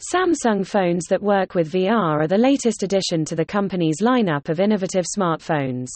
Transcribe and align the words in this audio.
Samsung 0.00 0.64
phones 0.64 1.06
that 1.06 1.20
work 1.20 1.56
with 1.56 1.72
VR 1.72 2.22
are 2.22 2.28
the 2.28 2.38
latest 2.38 2.84
addition 2.84 3.24
to 3.24 3.34
the 3.34 3.44
company's 3.44 4.00
lineup 4.00 4.48
of 4.48 4.60
innovative 4.60 5.04
smartphones. 5.04 5.88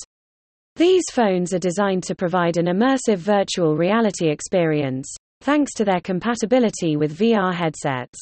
These 0.75 1.04
phones 1.12 1.54
are 1.54 1.60
designed 1.60 2.02
to 2.04 2.17
provide 2.17 2.57
an 2.57 2.67
immersive 2.67 3.18
virtual 3.18 3.76
reality 3.76 4.28
experience, 4.28 5.08
thanks 5.41 5.73
to 5.75 5.84
their 5.84 6.00
compatibility 6.00 6.96
with 6.96 7.17
VR 7.17 7.54
headsets. 7.54 8.18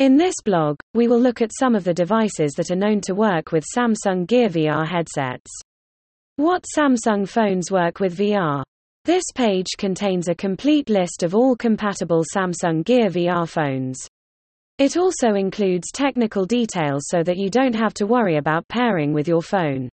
In 0.00 0.18
this 0.18 0.34
blog, 0.44 0.76
we 0.92 1.08
will 1.08 1.20
look 1.20 1.40
at 1.40 1.56
some 1.58 1.74
of 1.74 1.84
the 1.84 1.94
devices 1.94 2.52
that 2.58 2.70
are 2.70 2.76
known 2.76 3.00
to 3.00 3.14
work 3.14 3.52
with 3.52 3.64
Samsung 3.74 4.26
Gear 4.26 4.50
VR 4.50 4.86
headsets. 4.86 5.50
What 6.36 6.66
Samsung 6.76 7.26
phones 7.26 7.70
work 7.70 8.00
with 8.00 8.18
VR? 8.18 8.62
This 9.06 9.24
page 9.34 9.78
contains 9.78 10.28
a 10.28 10.34
complete 10.34 10.90
list 10.90 11.22
of 11.22 11.34
all 11.34 11.56
compatible 11.56 12.22
Samsung 12.36 12.84
Gear 12.84 13.08
VR 13.08 13.48
phones. 13.48 14.06
It 14.80 14.96
also 14.96 15.34
includes 15.34 15.92
technical 15.92 16.46
details 16.46 17.02
so 17.08 17.22
that 17.22 17.36
you 17.36 17.50
don't 17.50 17.76
have 17.76 17.92
to 17.94 18.06
worry 18.06 18.38
about 18.38 18.66
pairing 18.66 19.12
with 19.12 19.28
your 19.28 19.42
phone. 19.42 19.90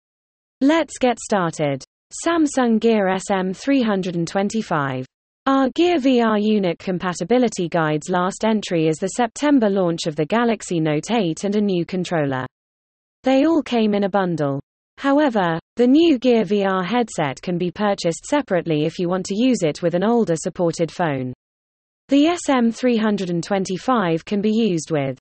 Let's 0.59 0.97
get 0.97 1.19
started. 1.19 1.83
Samsung 2.25 2.79
Gear 2.79 3.05
SM325 3.05 5.05
our 5.47 5.69
Gear 5.69 5.97
VR 5.97 6.39
unit 6.39 6.77
compatibility 6.79 7.67
guide's 7.67 8.09
last 8.09 8.45
entry 8.45 8.87
is 8.87 8.97
the 8.97 9.07
September 9.07 9.69
launch 9.69 10.05
of 10.05 10.15
the 10.15 10.25
Galaxy 10.25 10.79
Note 10.79 11.09
8 11.09 11.43
and 11.43 11.55
a 11.55 11.61
new 11.61 11.83
controller. 11.83 12.45
They 13.23 13.45
all 13.45 13.63
came 13.63 13.95
in 13.95 14.03
a 14.03 14.09
bundle. 14.09 14.59
However, 14.97 15.59
the 15.77 15.87
new 15.87 16.19
Gear 16.19 16.43
VR 16.43 16.85
headset 16.85 17.41
can 17.41 17.57
be 17.57 17.71
purchased 17.71 18.25
separately 18.25 18.85
if 18.85 18.99
you 18.99 19.09
want 19.09 19.25
to 19.27 19.35
use 19.35 19.63
it 19.63 19.81
with 19.81 19.95
an 19.95 20.03
older 20.03 20.35
supported 20.35 20.91
phone. 20.91 21.33
The 22.11 22.37
SM325 22.45 24.25
can 24.25 24.41
be 24.41 24.51
used 24.51 24.91
with 24.91 25.17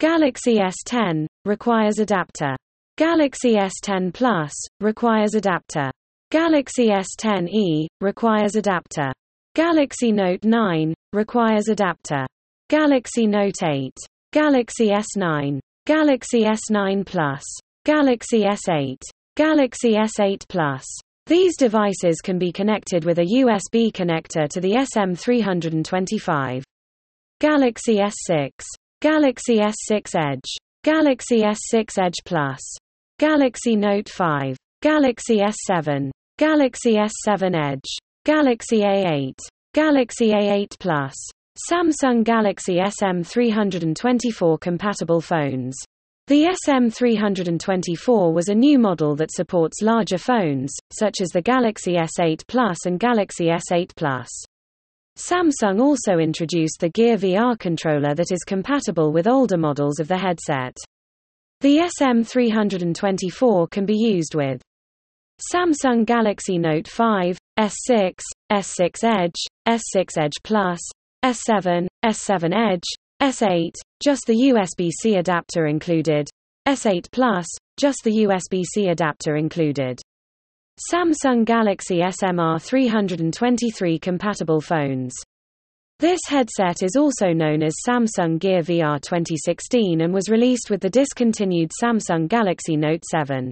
Galaxy 0.00 0.54
S10, 0.54 1.26
requires 1.44 1.98
adapter. 1.98 2.56
Galaxy 2.96 3.56
S10 3.56 4.14
Plus, 4.14 4.54
requires 4.80 5.34
adapter. 5.34 5.90
Galaxy 6.30 6.88
S10e, 6.88 7.88
requires 8.00 8.56
adapter. 8.56 9.12
Galaxy 9.54 10.10
Note 10.10 10.42
9 10.42 10.94
requires 11.12 11.68
adapter. 11.68 12.26
Galaxy 12.70 13.26
Note 13.26 13.62
8, 13.62 13.92
Galaxy 14.32 14.88
S9, 14.88 15.60
Galaxy 15.84 16.44
S9 16.44 17.04
Plus, 17.04 17.44
Galaxy 17.84 18.44
S8, 18.44 19.02
Galaxy 19.36 19.92
S8 19.92 20.48
Plus. 20.48 20.86
These 21.28 21.56
devices 21.56 22.20
can 22.22 22.38
be 22.38 22.52
connected 22.52 23.04
with 23.04 23.18
a 23.18 23.24
USB 23.24 23.90
connector 23.90 24.48
to 24.48 24.60
the 24.60 24.74
SM325. 24.74 26.62
Galaxy 27.40 27.96
S6, 27.96 28.50
Galaxy 29.02 29.58
S6 29.58 30.14
Edge, 30.14 30.48
Galaxy 30.84 31.42
S6 31.42 31.98
Edge 31.98 32.14
Plus, 32.24 32.60
Galaxy 33.18 33.74
Note 33.74 34.08
5, 34.08 34.56
Galaxy 34.82 35.38
S7, 35.38 36.12
Galaxy 36.38 36.94
S7 36.94 37.72
Edge, 37.72 37.90
Galaxy 38.24 38.82
A8, 38.82 39.38
Galaxy 39.74 40.30
A8 40.30 40.78
Plus, 40.78 41.14
Samsung 41.68 42.22
Galaxy 42.22 42.76
SM324 42.76 44.60
compatible 44.60 45.20
phones. 45.20 45.76
The 46.28 46.56
SM324 46.66 48.34
was 48.34 48.48
a 48.48 48.54
new 48.54 48.80
model 48.80 49.14
that 49.14 49.30
supports 49.30 49.80
larger 49.80 50.18
phones, 50.18 50.74
such 50.92 51.20
as 51.20 51.28
the 51.28 51.40
Galaxy 51.40 51.92
S8 51.92 52.44
Plus 52.48 52.84
and 52.84 52.98
Galaxy 52.98 53.44
S8 53.44 53.94
Plus. 53.94 54.28
Samsung 55.16 55.80
also 55.80 56.18
introduced 56.18 56.80
the 56.80 56.88
Gear 56.88 57.16
VR 57.16 57.56
controller 57.56 58.12
that 58.16 58.32
is 58.32 58.42
compatible 58.44 59.12
with 59.12 59.28
older 59.28 59.56
models 59.56 60.00
of 60.00 60.08
the 60.08 60.18
headset. 60.18 60.76
The 61.60 61.88
SM324 62.00 63.70
can 63.70 63.86
be 63.86 63.96
used 63.96 64.34
with 64.34 64.60
Samsung 65.54 66.04
Galaxy 66.04 66.58
Note 66.58 66.88
5, 66.88 67.38
S6, 67.56 68.14
S6 68.50 69.04
Edge, 69.04 69.40
S6 69.68 70.18
Edge 70.18 70.42
Plus, 70.42 70.80
S7, 71.24 71.86
S7 72.04 72.52
Edge, 72.52 72.88
S8, 73.22 73.72
just 74.02 74.26
the 74.26 74.34
USB-C 74.34 75.16
adapter 75.16 75.66
included, 75.66 76.28
S8 76.68 77.10
Plus, 77.10 77.46
just 77.78 78.00
the 78.04 78.24
USB-C 78.24 78.88
adapter 78.88 79.36
included. 79.36 80.00
Samsung 80.92 81.46
Galaxy 81.46 82.00
SMR 82.00 82.60
323 82.60 83.98
compatible 83.98 84.60
phones. 84.60 85.14
This 85.98 86.20
headset 86.28 86.82
is 86.82 86.94
also 86.94 87.32
known 87.32 87.62
as 87.62 87.72
Samsung 87.88 88.38
Gear 88.38 88.60
VR 88.60 89.00
2016 89.00 90.02
and 90.02 90.12
was 90.12 90.28
released 90.28 90.68
with 90.68 90.82
the 90.82 90.90
discontinued 90.90 91.70
Samsung 91.82 92.28
Galaxy 92.28 92.76
Note 92.76 93.02
7. 93.10 93.50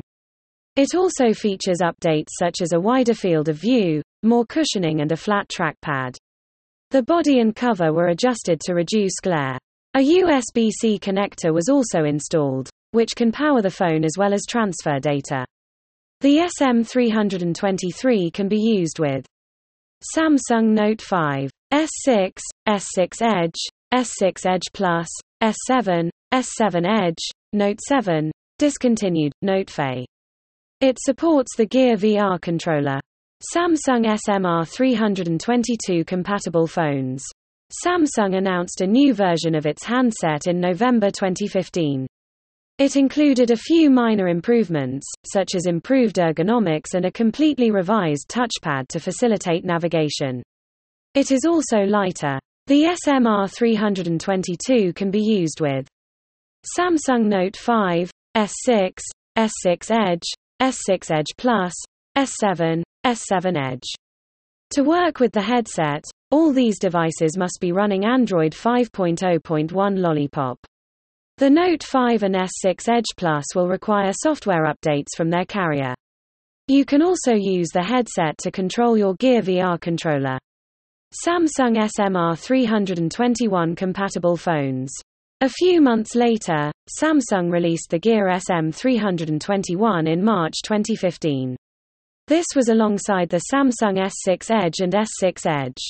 It 0.76 0.94
also 0.94 1.32
features 1.32 1.78
updates 1.82 2.28
such 2.38 2.60
as 2.60 2.74
a 2.74 2.80
wider 2.80 3.14
field 3.14 3.48
of 3.48 3.56
view, 3.56 4.02
more 4.22 4.44
cushioning 4.44 5.00
and 5.00 5.10
a 5.12 5.16
flat 5.16 5.48
trackpad. 5.48 6.16
The 6.94 7.02
body 7.02 7.40
and 7.40 7.56
cover 7.56 7.92
were 7.92 8.10
adjusted 8.10 8.60
to 8.60 8.72
reduce 8.72 9.14
glare. 9.20 9.58
A 9.96 9.98
USB-C 9.98 11.00
connector 11.00 11.52
was 11.52 11.68
also 11.68 12.04
installed, 12.04 12.70
which 12.92 13.16
can 13.16 13.32
power 13.32 13.60
the 13.60 13.68
phone 13.68 14.04
as 14.04 14.12
well 14.16 14.32
as 14.32 14.46
transfer 14.48 15.00
data. 15.00 15.44
The 16.20 16.48
SM323 16.60 18.32
can 18.32 18.46
be 18.46 18.60
used 18.60 19.00
with 19.00 19.26
Samsung 20.16 20.68
Note 20.68 21.02
5, 21.02 21.50
S6, 21.72 22.38
S6 22.68 23.22
Edge, 23.22 23.60
S6 23.92 24.46
Edge 24.46 24.72
Plus, 24.72 25.08
S7, 25.42 26.10
S7 26.32 26.86
Edge, 26.86 27.24
Note 27.52 27.80
7, 27.88 28.30
discontinued, 28.60 29.32
Note 29.42 29.68
Fe. 29.68 30.06
It 30.80 30.98
supports 31.00 31.56
the 31.56 31.66
Gear 31.66 31.96
VR 31.96 32.40
controller. 32.40 33.00
Samsung 33.42 34.06
SMR 34.06 34.66
322 34.66 36.04
compatible 36.04 36.66
phones. 36.66 37.24
Samsung 37.84 38.36
announced 38.36 38.80
a 38.80 38.86
new 38.86 39.12
version 39.12 39.54
of 39.54 39.66
its 39.66 39.84
handset 39.84 40.46
in 40.46 40.60
November 40.60 41.10
2015. 41.10 42.06
It 42.78 42.96
included 42.96 43.50
a 43.50 43.56
few 43.56 43.90
minor 43.90 44.28
improvements, 44.28 45.06
such 45.32 45.54
as 45.54 45.66
improved 45.66 46.16
ergonomics 46.16 46.94
and 46.94 47.04
a 47.04 47.12
completely 47.12 47.70
revised 47.70 48.28
touchpad 48.28 48.88
to 48.88 49.00
facilitate 49.00 49.64
navigation. 49.64 50.42
It 51.14 51.30
is 51.30 51.44
also 51.46 51.78
lighter. 51.80 52.38
The 52.66 52.96
SMR 53.06 53.48
322 53.52 54.92
can 54.94 55.10
be 55.10 55.22
used 55.22 55.60
with 55.60 55.86
Samsung 56.78 57.26
Note 57.26 57.56
5, 57.56 58.10
S6, 58.36 58.98
S6 59.36 59.90
Edge, 59.90 60.26
S6 60.62 61.10
Edge 61.10 61.36
Plus, 61.36 61.74
S7, 62.16 62.82
S7 63.04 63.72
Edge. 63.72 63.88
To 64.70 64.82
work 64.82 65.20
with 65.20 65.32
the 65.32 65.42
headset, 65.42 66.04
all 66.30 66.52
these 66.52 66.78
devices 66.78 67.36
must 67.36 67.58
be 67.60 67.72
running 67.72 68.04
Android 68.04 68.52
5.0.1 68.52 69.98
Lollipop. 69.98 70.58
The 71.38 71.50
Note 71.50 71.82
5 71.82 72.22
and 72.22 72.36
S6 72.36 72.88
Edge 72.88 73.16
Plus 73.16 73.44
will 73.54 73.68
require 73.68 74.12
software 74.12 74.66
updates 74.66 75.16
from 75.16 75.30
their 75.30 75.44
carrier. 75.44 75.94
You 76.68 76.84
can 76.84 77.02
also 77.02 77.34
use 77.34 77.68
the 77.72 77.82
headset 77.82 78.38
to 78.38 78.50
control 78.50 78.96
your 78.96 79.14
Gear 79.16 79.42
VR 79.42 79.80
controller. 79.80 80.38
Samsung 81.26 81.76
SMR 81.76 82.38
321 82.38 83.76
compatible 83.76 84.36
phones. 84.36 84.92
A 85.40 85.48
few 85.48 85.80
months 85.80 86.14
later, 86.14 86.72
Samsung 87.00 87.50
released 87.50 87.90
the 87.90 87.98
Gear 87.98 88.28
SM321 88.28 90.08
in 90.08 90.24
March 90.24 90.54
2015. 90.64 91.56
This 92.26 92.46
was 92.56 92.70
alongside 92.70 93.28
the 93.28 93.42
Samsung 93.52 93.98
S6 93.98 94.50
Edge 94.50 94.80
and 94.80 94.94
S6 94.94 95.44
Edge. 95.46 95.82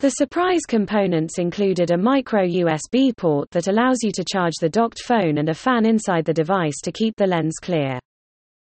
The 0.00 0.10
surprise 0.10 0.62
components 0.66 1.38
included 1.38 1.92
a 1.92 1.96
micro 1.96 2.44
USB 2.44 3.16
port 3.16 3.48
that 3.52 3.68
allows 3.68 3.98
you 4.02 4.10
to 4.10 4.24
charge 4.24 4.54
the 4.60 4.68
docked 4.68 5.00
phone 5.04 5.38
and 5.38 5.48
a 5.48 5.54
fan 5.54 5.86
inside 5.86 6.24
the 6.24 6.34
device 6.34 6.80
to 6.82 6.90
keep 6.90 7.14
the 7.16 7.28
lens 7.28 7.54
clear. 7.62 8.00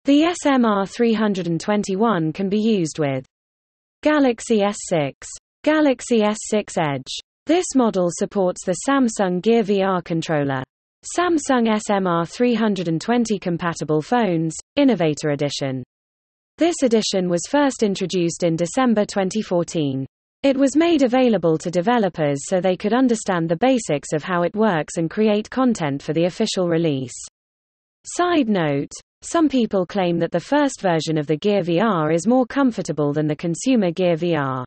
The 0.04 0.34
SMR 0.44 0.86
321 0.86 2.30
can 2.34 2.50
be 2.50 2.60
used 2.60 2.98
with 2.98 3.24
Galaxy 4.02 4.58
S6, 4.58 5.14
Galaxy 5.64 6.20
S6 6.20 6.76
Edge. 6.76 7.20
This 7.46 7.74
model 7.74 8.08
supports 8.10 8.66
the 8.66 8.76
Samsung 8.86 9.40
Gear 9.40 9.62
VR 9.62 10.04
controller. 10.04 10.62
Samsung 11.18 11.74
SMR 11.88 12.28
320 12.28 13.38
compatible 13.38 14.02
phones, 14.02 14.54
Innovator 14.76 15.30
Edition. 15.30 15.82
This 16.62 16.84
edition 16.84 17.28
was 17.28 17.40
first 17.50 17.82
introduced 17.82 18.44
in 18.44 18.54
December 18.54 19.04
2014. 19.04 20.06
It 20.44 20.56
was 20.56 20.76
made 20.76 21.02
available 21.02 21.58
to 21.58 21.72
developers 21.72 22.38
so 22.48 22.60
they 22.60 22.76
could 22.76 22.94
understand 22.94 23.48
the 23.48 23.56
basics 23.56 24.12
of 24.12 24.22
how 24.22 24.44
it 24.44 24.54
works 24.54 24.96
and 24.96 25.10
create 25.10 25.50
content 25.50 26.00
for 26.00 26.12
the 26.12 26.26
official 26.26 26.68
release. 26.68 27.16
Side 28.04 28.48
note, 28.48 28.92
some 29.22 29.48
people 29.48 29.84
claim 29.84 30.20
that 30.20 30.30
the 30.30 30.38
first 30.38 30.80
version 30.80 31.18
of 31.18 31.26
the 31.26 31.36
Gear 31.36 31.62
VR 31.62 32.14
is 32.14 32.28
more 32.28 32.46
comfortable 32.46 33.12
than 33.12 33.26
the 33.26 33.34
consumer 33.34 33.90
Gear 33.90 34.14
VR. 34.14 34.62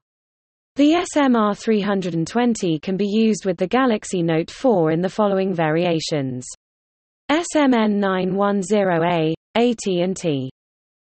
The 0.75 1.05
SMR320 1.15 2.81
can 2.81 2.97
be 2.97 3.07
used 3.07 3.45
with 3.45 3.55
the 3.55 3.67
Galaxy 3.67 4.21
Note 4.21 4.51
4 4.51 4.91
in 4.91 4.99
the 4.99 5.07
following 5.07 5.53
variations. 5.53 6.45
SMN910A, 7.31 9.33
AT&T. 9.55 10.49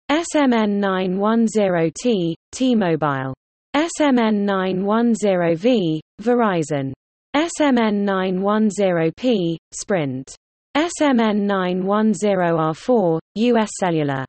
SMN910T, 0.10 2.34
T-Mobile. 2.52 3.34
SMN910V, 3.76 6.00
Verizon. 6.22 6.94
SMN910P, 7.36 9.58
Sprint. 9.72 10.36
SMN910R4, 10.76 13.20
US 13.36 13.70
Cellular. 13.80 14.26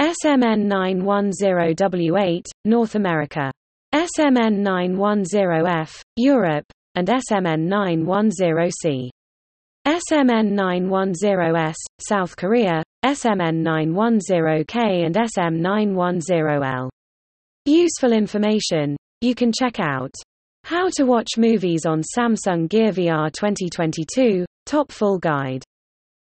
SMN910W8, 0.00 2.46
North 2.64 2.96
America. 2.96 3.52
SMN910F, 3.94 6.02
Europe, 6.16 6.64
and 6.96 7.06
SMN910C. 7.08 9.10
SMN910S, 9.86 11.76
South 12.00 12.36
Korea, 12.36 12.82
SMN910K 13.06 15.06
and 15.06 15.14
SM910L. 15.14 16.90
Useful 17.64 18.12
information. 18.12 18.96
You 19.20 19.36
can 19.36 19.52
check 19.56 19.78
out 19.78 20.12
How 20.64 20.88
to 20.96 21.04
watch 21.04 21.28
movies 21.38 21.86
on 21.86 22.02
Samsung 22.02 22.68
Gear 22.68 22.90
VR 22.90 23.32
2022, 23.32 24.44
Top 24.64 24.90
Full 24.90 25.20
Guide. 25.20 25.62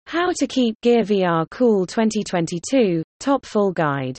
How 0.07 0.33
to 0.33 0.47
keep 0.47 0.81
Gear 0.81 1.03
VR 1.03 1.45
cool 1.51 1.85
2022, 1.85 3.03
Top 3.21 3.45
Full 3.45 3.73
Guide. 3.73 4.17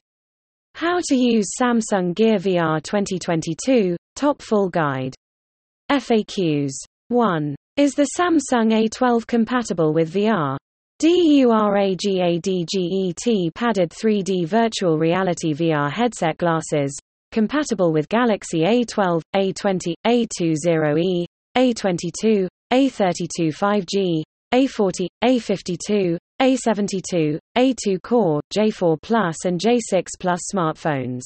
How 0.75 0.99
to 1.09 1.15
use 1.15 1.47
Samsung 1.59 2.13
Gear 2.13 2.37
VR 2.37 2.83
2022, 2.83 3.97
Top 4.15 4.43
Full 4.43 4.69
Guide. 4.69 5.15
FAQs. 5.91 6.73
1. 7.07 7.55
Is 7.77 7.95
the 7.95 8.09
Samsung 8.15 8.71
A12 8.71 9.25
compatible 9.25 9.91
with 9.91 10.13
VR? 10.13 10.55
DURAGADGET 10.99 12.43
padded 13.53 13.89
3D 13.89 14.47
virtual 14.47 14.97
reality 14.97 15.53
VR 15.53 15.91
headset 15.91 16.37
glasses, 16.37 16.97
compatible 17.31 17.91
with 17.91 18.07
Galaxy 18.09 18.61
A12, 18.61 19.21
A20, 19.35 19.93
A20e, 20.05 21.25
A22, 21.57 22.47
A32 22.71 23.53
5G, 23.53 24.23
A40, 24.53 25.07
A52, 25.23 26.17
A72, 26.41 27.39
A2 27.57 28.01
Core, 28.03 28.41
J4 28.55 29.01
Plus 29.01 29.45
and 29.45 29.59
J6 29.59 30.07
Plus 30.19 30.39
smartphones. 30.53 31.21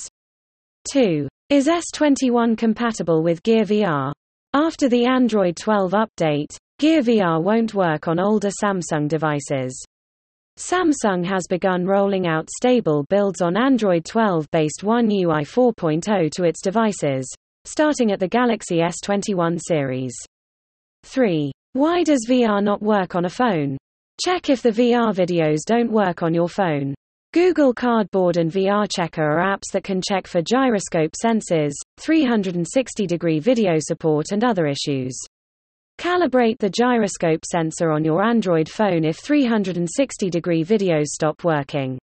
2. 0.91 1.27
Is 1.49 1.67
S21 1.67 2.57
compatible 2.57 3.23
with 3.23 3.43
Gear 3.43 3.63
VR? 3.63 4.13
After 4.53 4.87
the 4.87 5.05
Android 5.05 5.57
12 5.57 5.91
update, 5.91 6.55
Gear 6.79 7.01
VR 7.01 7.41
won't 7.41 7.73
work 7.73 8.07
on 8.07 8.19
older 8.19 8.51
Samsung 8.63 9.07
devices. 9.07 9.83
Samsung 10.59 11.25
has 11.25 11.47
begun 11.49 11.87
rolling 11.87 12.27
out 12.27 12.47
stable 12.55 13.03
builds 13.09 13.41
on 13.41 13.57
Android 13.57 14.03
12-based 14.03 14.83
One 14.83 15.09
UI 15.09 15.43
4.0 15.43 16.29
to 16.29 16.43
its 16.43 16.61
devices, 16.61 17.27
starting 17.65 18.11
at 18.11 18.19
the 18.19 18.27
Galaxy 18.27 18.77
S21 18.77 19.59
series. 19.59 20.13
3. 21.03 21.51
Why 21.73 22.03
does 22.03 22.27
VR 22.29 22.63
not 22.63 22.83
work 22.83 23.15
on 23.15 23.25
a 23.25 23.29
phone? 23.29 23.75
Check 24.23 24.51
if 24.51 24.61
the 24.61 24.69
VR 24.69 25.15
videos 25.15 25.61
don't 25.65 25.91
work 25.91 26.21
on 26.21 26.35
your 26.35 26.47
phone. 26.47 26.93
Google 27.33 27.73
Cardboard 27.73 28.37
and 28.37 28.51
VR 28.51 28.87
Checker 28.87 29.23
are 29.23 29.57
apps 29.57 29.71
that 29.73 29.83
can 29.83 29.99
check 30.07 30.27
for 30.27 30.43
gyroscope 30.43 31.13
sensors, 31.25 31.73
360-degree 31.99 33.39
video 33.39 33.77
support 33.79 34.27
and 34.31 34.43
other 34.43 34.67
issues. 34.67 35.19
Calibrate 35.97 36.59
the 36.59 36.69
gyroscope 36.69 37.43
sensor 37.43 37.89
on 37.89 38.05
your 38.05 38.23
Android 38.23 38.69
phone 38.69 39.03
if 39.03 39.19
360-degree 39.19 40.63
videos 40.63 41.07
stop 41.07 41.43
working. 41.43 41.97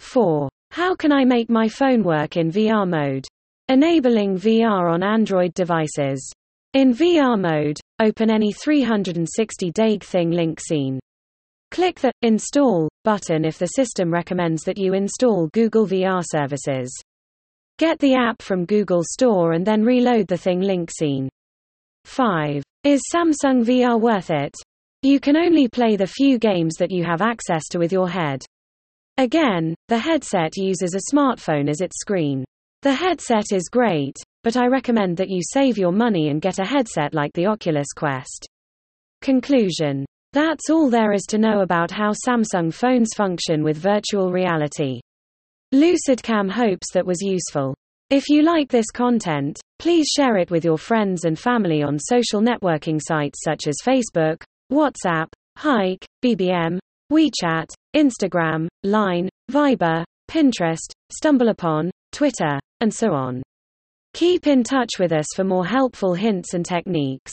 4. 0.00 0.48
How 0.72 0.94
can 0.94 1.10
I 1.10 1.24
make 1.24 1.48
my 1.48 1.66
phone 1.66 2.02
work 2.02 2.36
in 2.36 2.50
VR 2.50 2.86
mode? 2.86 3.26
Enabling 3.68 4.36
VR 4.36 4.92
on 4.92 5.02
Android 5.02 5.54
devices. 5.54 6.30
In 6.74 6.92
VR 6.92 7.40
mode, 7.40 7.80
open 7.98 8.30
any 8.30 8.52
360 8.52 9.72
Daeg 9.72 10.00
ThingLink 10.00 10.60
scene. 10.60 11.00
Click 11.70 12.00
the 12.00 12.12
Install 12.20 12.90
button 13.04 13.46
if 13.46 13.58
the 13.58 13.68
system 13.68 14.12
recommends 14.12 14.64
that 14.64 14.76
you 14.76 14.92
install 14.92 15.48
Google 15.54 15.86
VR 15.86 16.22
services. 16.24 16.92
Get 17.78 17.98
the 18.00 18.14
app 18.14 18.42
from 18.42 18.66
Google 18.66 19.02
Store 19.02 19.52
and 19.52 19.66
then 19.66 19.82
reload 19.82 20.28
the 20.28 20.36
ThingLink 20.36 20.90
scene. 20.90 21.30
5. 22.04 22.62
Is 22.84 23.00
Samsung 23.14 23.64
VR 23.64 24.00
worth 24.00 24.30
it? 24.30 24.54
You 25.02 25.20
can 25.20 25.36
only 25.36 25.68
play 25.68 25.96
the 25.96 26.06
few 26.06 26.38
games 26.38 26.74
that 26.78 26.90
you 26.90 27.04
have 27.04 27.22
access 27.22 27.68
to 27.70 27.78
with 27.78 27.92
your 27.92 28.08
head. 28.08 28.42
Again, 29.16 29.74
the 29.88 29.98
headset 29.98 30.56
uses 30.56 30.94
a 30.94 31.14
smartphone 31.14 31.68
as 31.68 31.80
its 31.80 32.00
screen. 32.00 32.44
The 32.82 32.94
headset 32.94 33.52
is 33.52 33.68
great, 33.70 34.16
but 34.42 34.56
I 34.56 34.66
recommend 34.66 35.16
that 35.18 35.30
you 35.30 35.40
save 35.42 35.78
your 35.78 35.92
money 35.92 36.28
and 36.28 36.42
get 36.42 36.58
a 36.58 36.66
headset 36.66 37.14
like 37.14 37.32
the 37.34 37.46
Oculus 37.46 37.88
Quest. 37.94 38.46
Conclusion 39.20 40.04
that's 40.34 40.68
all 40.68 40.90
there 40.90 41.12
is 41.12 41.22
to 41.28 41.38
know 41.38 41.60
about 41.60 41.92
how 41.92 42.10
Samsung 42.10 42.74
phones 42.74 43.14
function 43.14 43.62
with 43.62 43.76
virtual 43.76 44.32
reality. 44.32 44.98
LucidCam 45.72 46.50
hopes 46.50 46.90
that 46.92 47.06
was 47.06 47.22
useful. 47.22 47.72
If 48.10 48.28
you 48.28 48.42
like 48.42 48.68
this 48.68 48.90
content, 48.90 49.58
please 49.78 50.06
share 50.14 50.36
it 50.36 50.50
with 50.50 50.62
your 50.62 50.76
friends 50.76 51.24
and 51.24 51.38
family 51.38 51.82
on 51.82 51.98
social 51.98 52.42
networking 52.42 53.00
sites 53.02 53.40
such 53.42 53.66
as 53.66 53.76
Facebook, 53.82 54.42
WhatsApp, 54.70 55.28
Hike, 55.56 56.04
BBM, 56.22 56.78
WeChat, 57.10 57.66
Instagram, 57.96 58.68
Line, 58.82 59.30
Viber, 59.50 60.04
Pinterest, 60.30 60.92
StumbleUpon, 61.12 61.88
Twitter, 62.12 62.60
and 62.80 62.92
so 62.92 63.14
on. 63.14 63.42
Keep 64.12 64.46
in 64.46 64.62
touch 64.62 64.90
with 64.98 65.12
us 65.12 65.26
for 65.34 65.44
more 65.44 65.66
helpful 65.66 66.12
hints 66.12 66.52
and 66.52 66.64
techniques. 66.64 67.32